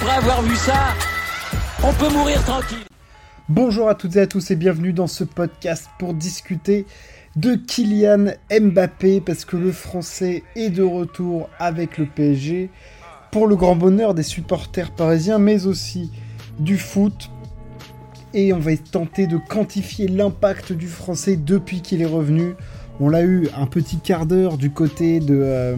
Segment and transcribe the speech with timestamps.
[0.00, 0.94] après avoir vu ça,
[1.82, 2.84] on peut mourir tranquille.
[3.48, 6.86] Bonjour à toutes et à tous et bienvenue dans ce podcast pour discuter
[7.34, 12.70] de Kylian Mbappé parce que le français est de retour avec le PSG
[13.32, 16.12] pour le grand bonheur des supporters parisiens mais aussi
[16.60, 17.30] du foot
[18.34, 22.54] et on va tenter de quantifier l'impact du français depuis qu'il est revenu.
[23.00, 25.76] On l'a eu un petit quart d'heure du côté de, euh,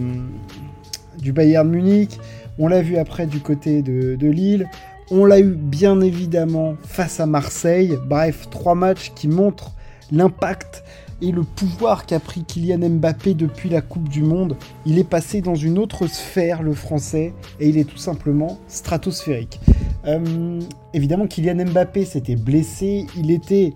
[1.19, 2.19] du Bayern Munich,
[2.59, 4.69] on l'a vu après du côté de, Lille,
[5.11, 7.99] on l'a eu bien évidemment face à Marseille.
[8.07, 9.73] Bref, trois matchs qui montrent
[10.13, 10.85] l'impact
[11.23, 14.57] et le pouvoir qu'a pris Kylian Mbappé depuis la Coupe du Monde.
[14.87, 19.61] Il est passé dans une autre sphère, le français, et il est tout simplement stratosphérique.
[20.07, 20.61] Euh,
[20.95, 23.75] évidemment, Kylian Mbappé s'était blessé, il était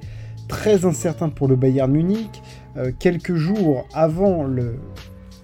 [0.49, 2.43] très incertain pour le Bayern Munich.
[2.77, 4.81] Euh, quelques jours avant le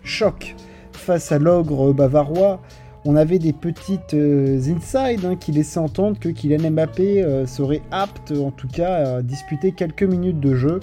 [0.03, 0.57] choc
[0.93, 2.61] face à l'ogre bavarois,
[3.05, 8.33] on avait des petites euh, insides hein, qui laissaient entendre que Kylian Mbappé serait apte,
[8.33, 10.81] en tout cas, à disputer quelques minutes de jeu.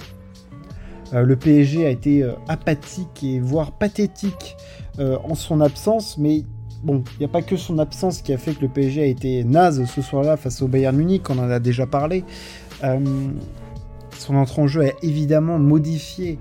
[1.12, 4.56] le PSG a été apathique et voire pathétique
[4.98, 6.42] en son absence, mais
[6.82, 9.06] bon, il n'y a pas que son absence qui a fait que le PSG a
[9.06, 12.24] été naze ce soir-là face au Bayern Munich, on en a déjà parlé.
[12.84, 12.98] Euh,
[14.16, 16.38] son entrée en jeu a évidemment modifié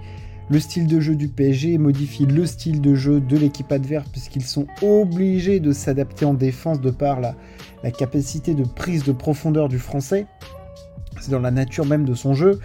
[0.50, 4.46] le style de jeu du PSG, modifié le style de jeu de l'équipe adverse, puisqu'ils
[4.46, 7.36] sont obligés de s'adapter en défense de par la,
[7.98, 10.26] capacité de prise de profondeur du français.
[11.22, 12.60] C'est dans la nature même de son jeu.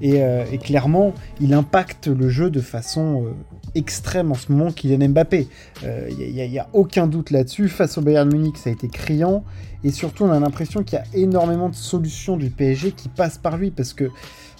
[0.00, 3.30] Et, euh, clairement, il impacte le jeu de façon euh,
[3.76, 5.46] extrême en ce moment Kylian Mbappé.
[5.82, 7.68] Il euh, n'y a, aucun doute là-dessus.
[7.68, 9.44] Face au Bayern Munich, ça a été criant.
[9.84, 13.38] Et surtout, on a l'impression qu'il y a énormément de solutions du PSG qui passent
[13.38, 13.70] par lui.
[13.70, 14.10] Parce que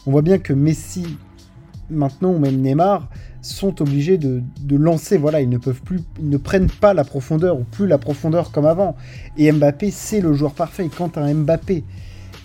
[0.06, 1.18] on voit bien que Messi,
[1.90, 3.08] maintenant, ou même Neymar,
[3.42, 5.18] sont obligés de, lancer.
[5.18, 8.50] Voilà, ils ne peuvent plus, ils ne prennent pas la profondeur ou plus la profondeur
[8.52, 8.96] comme avant.
[9.36, 10.88] Et Mbappé, c'est le joueur parfait.
[10.96, 11.84] quand un Mbappé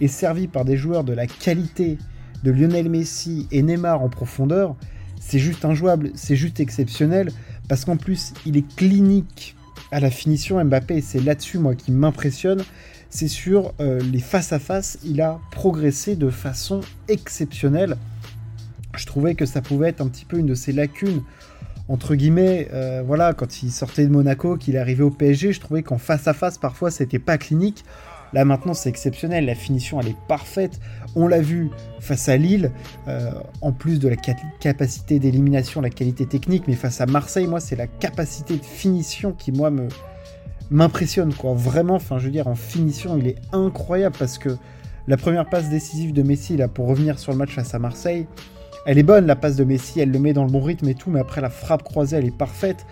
[0.01, 1.97] est servi par des joueurs de la qualité
[2.43, 4.75] de Lionel Messi et Neymar en profondeur,
[5.19, 7.31] c'est juste injouable, c'est juste exceptionnel,
[7.67, 9.55] parce qu'en plus, il est clinique
[9.91, 12.63] à la finition Mbappé, c'est là-dessus, moi, qui m'impressionne,
[13.09, 17.97] c'est sur euh, les face-à-face, il a progressé de façon exceptionnelle.
[18.95, 21.21] Je trouvais que ça pouvait être un petit peu une de ses lacunes
[21.89, 25.81] entre guillemets, euh, voilà, quand il sortait de Monaco, qu'il arrivait au PSG, je trouvais
[25.81, 27.83] qu'en face à face, parfois, c'était pas clinique.
[28.31, 30.79] Là maintenant c'est exceptionnel, la finition elle est parfaite.
[31.15, 32.71] On l'a vu face à Lille,
[33.07, 37.59] euh, en plus de la capacité d'élimination, la qualité technique, mais face à Marseille, moi
[37.59, 39.87] c'est la capacité de finition qui moi me
[40.69, 41.53] m'impressionne quoi.
[41.55, 44.55] Vraiment, enfin je veux dire en finition il est incroyable parce que
[45.07, 48.27] la première passe décisive de Messi là pour revenir sur le match face à Marseille,
[48.85, 50.95] elle est bonne la passe de Messi, elle le met dans le bon rythme et
[50.95, 52.85] tout, mais après la frappe croisée elle est parfaite.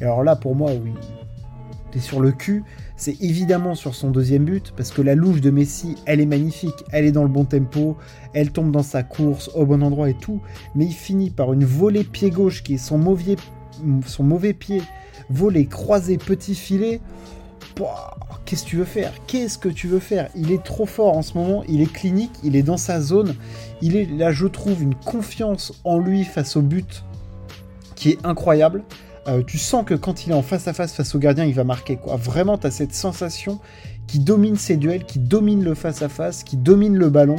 [0.00, 0.92] Et alors là pour moi oui,
[1.90, 2.64] t'es sur le cul
[2.96, 6.84] c'est évidemment sur son deuxième but, parce que la louche de Messi, elle est magnifique,
[6.92, 7.96] elle est dans le bon tempo,
[8.34, 10.40] elle tombe dans sa course au bon endroit et tout,
[10.76, 13.34] mais il finit par une volée pied gauche qui est son mauvais,
[14.06, 14.80] son mauvais pied,
[15.28, 17.00] volée croisé petit filet.
[18.44, 19.12] Qu'est-ce que tu veux faire?
[19.26, 20.28] Qu'est-ce que tu veux faire?
[20.36, 23.34] Il est trop fort en ce moment, il est clinique, il est dans sa zone,
[23.80, 27.04] il est là je trouve une confiance en lui face au but
[27.94, 28.84] qui est incroyable.
[29.26, 31.54] Euh, tu sens que quand il est en face à face face au gardien, il
[31.54, 31.96] va marquer.
[31.96, 32.16] Quoi.
[32.16, 33.58] Vraiment, tu as cette sensation
[34.06, 37.36] qui domine ses duels, qui domine le face à face, qui domine le ballon,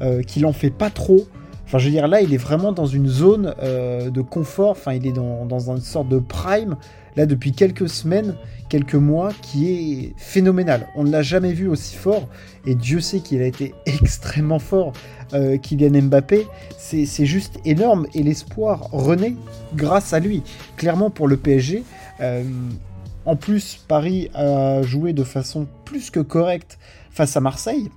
[0.00, 1.26] euh, qu'il en fait pas trop.
[1.66, 4.70] Enfin, je veux dire, là, il est vraiment dans une zone euh, de confort.
[4.70, 6.76] Enfin, il est dans, une sorte de prime,
[7.26, 8.34] depuis quelques semaines,
[8.68, 10.88] quelques mois, qui est phénoménal.
[10.96, 12.28] On ne l'a jamais vu aussi fort.
[12.66, 14.92] Et Dieu sait qu'il a été extrêmement fort
[15.34, 16.46] euh, Kylian Mbappé,
[16.78, 19.36] c'est juste énorme et l'espoir renaît
[19.74, 20.42] grâce à lui.
[20.76, 21.84] Clairement pour le PSG,
[22.20, 22.42] euh,
[23.26, 26.78] en plus Paris a joué de façon plus que correcte
[27.10, 27.90] face à Marseille,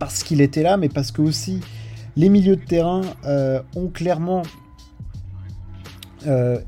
[0.00, 1.60] parce qu'il était là, mais parce que aussi
[2.16, 4.42] les milieux de terrain euh, ont clairement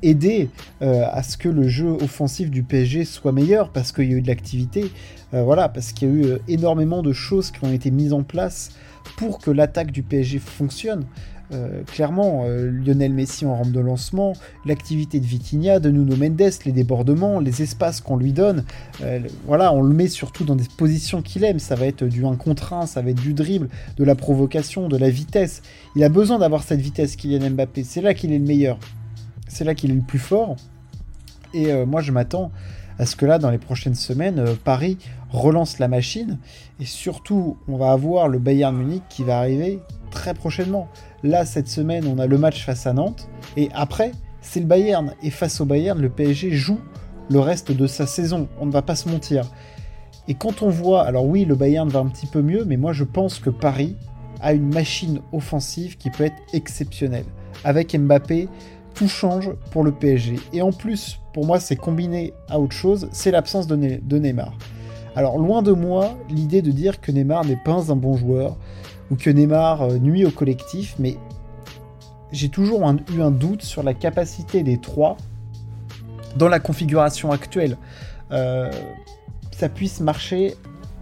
[0.03, 4.17] aidé à ce que le jeu offensif du PSG soit meilleur parce qu'il y a
[4.17, 4.91] eu de l'activité,
[5.33, 8.71] voilà, parce qu'il y a eu énormément de choses qui ont été mises en place
[9.17, 11.05] pour que l'attaque du PSG fonctionne.
[11.53, 14.33] Euh, clairement, euh, Lionel Messi en rampe de lancement,
[14.65, 18.65] l'activité de Vitinha, de Nuno Mendes, les débordements, les espaces qu'on lui donne,
[19.03, 21.59] euh, voilà, on le met surtout dans des positions qu'il aime.
[21.59, 24.89] Ça va être du 1 contre 1, ça va être du dribble, de la provocation,
[24.89, 25.63] de la vitesse.
[25.97, 27.85] Il a besoin d'avoir cette vitesse, Kylian Mbappé.
[27.85, 28.79] C'est là qu'il est le meilleur.
[29.55, 30.57] C'est là qu'il est le plus fort.
[31.53, 32.51] Et moi, je m'attends
[32.99, 34.99] à ce que là, dans les prochaines semaines, euh, Paris
[35.31, 36.39] relance la machine.
[36.81, 39.81] Et surtout, on va avoir le Bayern Munich qui va arriver
[40.11, 40.89] très prochainement.
[41.23, 43.29] Là, cette semaine, on a le match face à Nantes.
[43.57, 45.13] Et après, c'est le Bayern.
[45.23, 46.79] Et face au Bayern, le PSG joue
[47.31, 48.49] le reste de sa saison.
[48.61, 49.45] On ne va pas se mentir.
[50.29, 52.93] Et quand on voit, alors oui, le Bayern va un petit peu mieux, mais moi
[52.93, 53.97] je pense que Paris
[54.41, 57.27] a une machine offensive qui peut être exceptionnelle.
[57.63, 58.49] Avec Mbappé,
[58.95, 60.37] tout change pour le PSG.
[60.53, 63.77] Et en plus, pour moi, c'est combiné à autre chose, c'est l'absence de,
[64.19, 64.53] Neymar.
[65.17, 68.57] Alors loin de moi l'idée de dire que Neymar n'est pas un bon joueur
[69.11, 71.17] ou que Neymar euh, nuit au collectif, mais
[72.33, 72.81] j'ai toujours
[73.15, 75.17] eu un doute sur la capacité des trois
[76.37, 77.77] dans la configuration actuelle.
[78.33, 78.73] Euh,
[79.53, 80.55] ça puisse marcher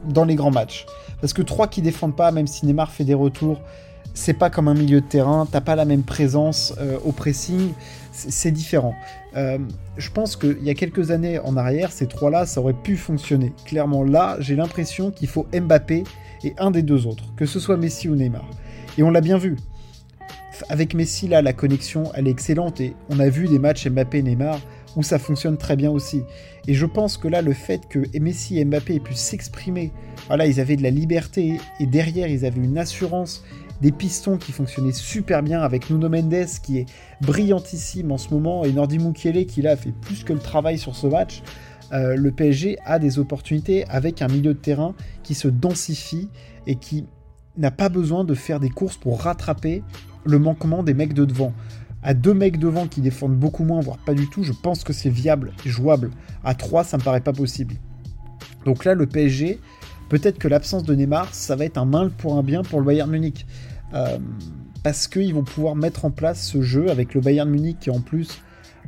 [0.05, 0.85] dans les grands matchs.
[1.21, 3.61] Parce que trois qui défendent pas, même si Neymar fait des retours,
[4.15, 7.73] c'est pas comme un milieu de terrain, t'as pas la même présence euh, au pressing,
[8.13, 8.95] c'est différent.
[9.37, 9.59] Euh,
[9.97, 13.53] je pense qu'il y a quelques années en arrière, ces trois-là, ça aurait pu fonctionner.
[13.65, 16.05] Clairement, là, j'ai l'impression qu'il faut Mbappé
[16.45, 18.49] et un des deux autres, que ce soit Messi ou Neymar.
[18.99, 19.57] Et on l'a bien vu.
[20.69, 24.61] Avec Messi, là, la connexion, elle est excellente et on a vu des matchs Mbappé-Neymar
[24.97, 26.23] où ça fonctionne très bien aussi.
[26.69, 29.91] Et je pense que là, le fait que Messi et Mbappé aient pu s'exprimer,
[30.29, 33.43] voilà, ils avaient de la liberté et derrière, ils avaient une assurance,
[33.83, 36.87] des pistons qui fonctionnaient super bien avec Nuno Mendes qui est
[37.21, 40.95] brillantissime en ce moment et Nordi Mukiele qui là fait plus que le travail sur
[40.95, 41.43] ce match.
[41.93, 46.29] Euh, le PSG a des opportunités avec un milieu de terrain qui se densifie
[46.67, 47.07] et qui
[47.59, 49.83] n'a pas besoin de faire des courses pour rattraper
[50.25, 51.53] le manquement des mecs de devant
[52.03, 54.93] à deux mecs devant qui défendent beaucoup moins, voire pas du tout, je pense que
[54.93, 56.11] c'est viable et jouable.
[56.43, 57.77] À 3, ça me paraît pas possible.
[58.65, 59.61] Donc là, le PSG,
[60.09, 62.87] peut-être que l'absence de Neymar, ça va être un mal pour un bien pour le
[62.87, 63.47] Bayern Munich.
[63.95, 64.19] Euh,
[64.83, 68.01] parce qu'ils vont pouvoir mettre en place ce jeu avec le Bayern Munich qui en
[68.01, 68.43] plus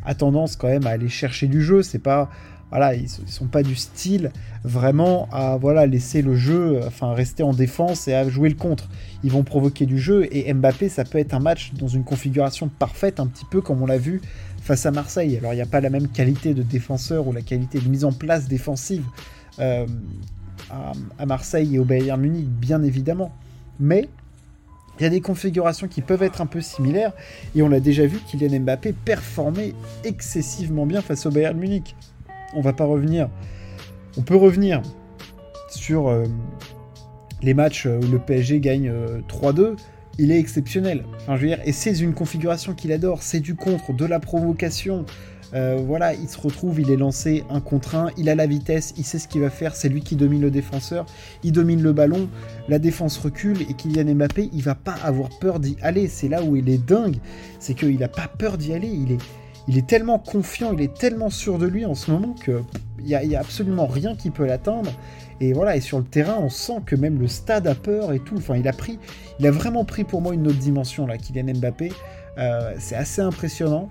[0.05, 1.83] a tendance quand même à aller chercher du jeu.
[1.83, 2.31] C'est pas
[2.71, 4.33] voilà, ils, sont pas du style
[4.65, 8.89] vraiment à voilà laisser le jeu, enfin rester en défense et à jouer le contre.
[9.23, 12.69] Ils vont provoquer du jeu et Mbappé, ça peut être un match dans une configuration
[12.69, 14.21] parfaite, un petit peu comme on l'a vu
[14.61, 15.37] face à Marseille.
[15.39, 18.05] Alors il n'y a pas la même qualité de défenseur ou la qualité de mise
[18.05, 19.05] en place défensive
[19.61, 19.87] euh,
[21.19, 23.33] à, Marseille et au Bayern Munich, bien évidemment,
[23.79, 24.09] mais
[24.99, 27.12] il y a des configurations qui peuvent être un peu similaires
[27.55, 29.75] et on l'a déjà vu Kylian Mbappé performer
[30.05, 31.96] excessivement bien face au Bayern Munich
[32.55, 33.29] on va pas revenir.
[34.17, 34.81] On peut revenir
[35.69, 36.25] sur euh,
[37.43, 38.93] les matchs où le PSG gagne
[39.29, 39.76] 3-2.
[40.19, 41.05] Il est exceptionnel.
[41.22, 43.22] Enfin, je veux dire, et c'est une configuration qu'il adore.
[43.22, 45.05] C'est du contre, de la provocation.
[45.55, 48.93] Euh, voilà, il se retrouve, il est lancé un contre un, il a la vitesse,
[48.96, 51.06] il sait ce qu'il va faire, c'est lui qui domine le défenseur,
[51.44, 52.28] il domine le ballon,
[52.69, 56.08] la défense recule et Kylian Mbappé, il va pas avoir peur d'y aller.
[56.08, 57.19] C'est là où il est dingue,
[57.60, 59.19] c'est qu'il n'a pas peur d'y aller, il est,
[59.66, 62.62] il est tellement confiant, il est tellement sûr de lui en ce moment que
[63.06, 64.90] il n'y a, absolument rien qui peut l'atteindre.
[65.40, 68.19] Et voilà, et sur le terrain, on sent que même le stade a peur et
[68.19, 68.37] tout.
[68.37, 68.99] Enfin, il a pris,
[69.38, 71.93] il a vraiment pris pour moi une autre dimension là, Kylian Mbappé.
[72.38, 73.88] Euh, c'est assez impressionnant.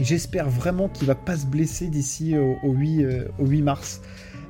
[0.00, 4.00] J'espère vraiment qu'il va pas se blesser d'ici au, 8, euh, au 8 mars.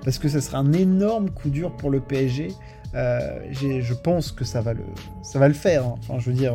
[0.05, 2.49] Parce que ça sera un énorme coup dur pour le PSG.
[2.95, 4.85] Euh, je pense que ça va le,
[5.23, 5.87] ça va le faire.
[5.87, 5.95] Hein.
[5.99, 6.55] Enfin, je veux dire,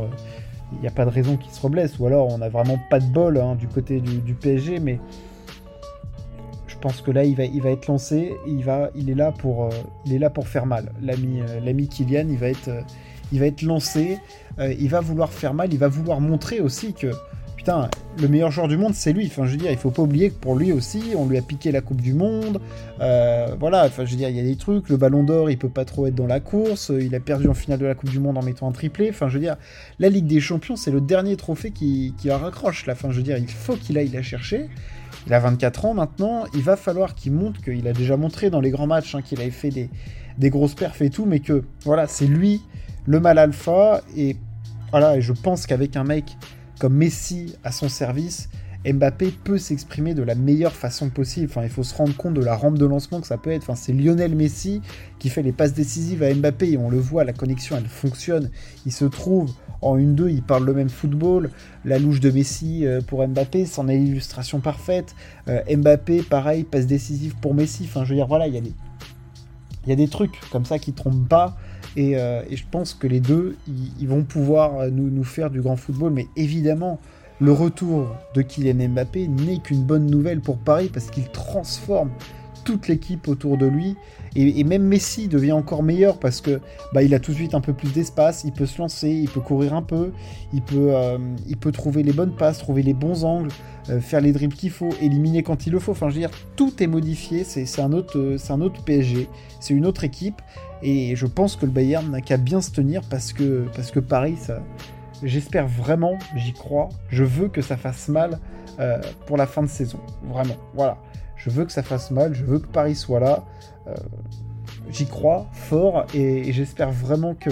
[0.74, 3.00] il n'y a pas de raison qu'il se reblesse, ou alors on n'a vraiment pas
[3.00, 5.00] de bol hein, du côté du, PSG, mais
[6.68, 10.42] je pense que là il va, être lancé, il, va, il, est là pour, euh,
[10.44, 10.92] faire mal.
[11.02, 12.82] L'ami, euh, Kylian, il euh,
[13.32, 14.20] il va être lancé,
[14.60, 17.12] il va vouloir faire mal, il va vouloir montrer aussi que
[18.22, 19.28] le meilleur joueur du monde, c'est lui.
[19.28, 21.42] Enfin, je veux dire, il faut pas oublier que pour lui aussi, on lui a
[21.42, 22.62] piqué la Coupe du Monde.
[23.02, 24.90] Euh, voilà, enfin, je veux dire, il y a des trucs.
[24.90, 26.92] Le Ballon d'Or, il peut pas trop être dans la course.
[26.98, 29.10] Il a perdu en finale de la Coupe du Monde en mettant un triplé.
[29.10, 29.58] Enfin, je veux dire,
[30.00, 32.86] la Ligue des Champions, c'est le dernier trophée qui, qui raccroche.
[32.86, 34.70] La fin, je veux dire, il faut qu'il aille la chercher.
[35.28, 36.46] Il a 24 ans maintenant.
[36.54, 39.42] Il va falloir qu'il montre qu'il a déjà montré dans les grands matchs hein, qu'il
[39.42, 39.90] avait fait des,
[40.38, 42.62] des grosses perfs et tout, mais que voilà, c'est lui
[43.06, 44.02] le mal alpha.
[44.16, 44.38] Et
[44.92, 46.38] voilà, et je pense qu'avec un mec
[46.80, 48.50] comme Messi à son service,
[48.86, 51.48] Mbappé peut s'exprimer de la meilleure façon possible.
[51.50, 53.64] Enfin, il faut se rendre compte de la rampe de lancement que ça peut être.
[53.64, 54.82] Enfin, c'est Lionel Messi
[55.18, 58.52] qui fait les passes décisives à Mbappé et on le voit, la connexion elle fonctionne.
[58.86, 59.52] Il se trouve
[59.82, 61.50] en une deux, ils parlent le même football.
[61.84, 65.16] La louche de Messi euh, pour Mbappé, c'en est l'illustration parfaite.
[65.48, 67.86] Euh, Mbappé, pareil, passe décisive pour Messi.
[67.86, 68.74] Enfin, je veux dire, voilà, il y a des,
[69.86, 71.58] il y a des trucs comme ça qui trompent pas.
[71.98, 73.56] Euh, et, je pense que les deux,
[74.00, 76.12] ils, vont pouvoir euh, nous, nous, faire du grand football.
[76.12, 77.00] Mais évidemment,
[77.40, 82.10] le retour de Kylian Mbappé n'est qu'une bonne nouvelle pour Paris parce qu'il transforme
[82.66, 83.96] toute l'équipe autour de lui.
[84.36, 86.60] Et, même Messi devient encore meilleur parce que
[86.94, 89.30] bah, il a tout de suite un peu plus d'espace, il peut se lancer, il
[89.30, 90.12] peut courir un peu,
[90.52, 91.18] il peut, euh,
[91.48, 93.50] il peut trouver les bonnes passes, trouver les bons angles,
[94.02, 95.94] faire les dribbles qu'il faut, éliminer quand il le faut.
[95.94, 97.46] Enfin, je veux dire, tout est modifié.
[97.46, 99.30] C'est un, autre, un autre PSG,
[99.62, 100.42] c'est une autre équipe.
[100.84, 104.00] Et je pense que le Bayern n'a qu'à bien se tenir parce que, parce que
[104.00, 104.38] Paris,
[105.24, 108.40] j'espère vraiment, j'y crois, je veux que ça fasse mal
[108.80, 110.00] euh, pour la fin de saison.
[110.24, 110.98] Vraiment, voilà.
[111.46, 113.46] Je veux que ça fasse mal, je veux que Paris soit là.
[113.88, 113.94] Euh,
[114.90, 117.52] j'y crois fort et, j'espère vraiment que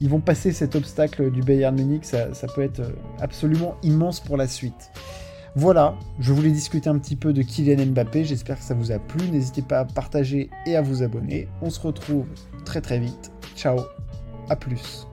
[0.00, 2.04] ils vont passer cet obstacle du Bayern Munich.
[2.04, 2.82] Ça, ça peut être
[3.20, 4.92] absolument immense pour la suite.
[5.56, 8.98] Voilà, je voulais discuter un petit peu de Kylian Mbappé, j'espère que ça vous a
[8.98, 11.48] plu, n'hésitez pas à partager et à vous abonner.
[11.62, 12.26] On se retrouve
[12.64, 13.32] très très vite.
[13.56, 13.80] Ciao,
[14.48, 15.08] à plus.